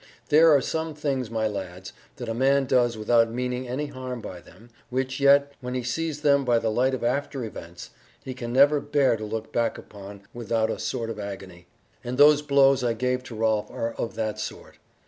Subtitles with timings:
[0.29, 4.39] There are some things, my lads, that a man does without meaning any harm by
[4.41, 7.91] them, which yet, when he sees them by the light of after events,
[8.23, 11.67] he can never bear to look back upon without a sort of agony;
[12.03, 14.79] and those blows I gave to Rolf are of that sort.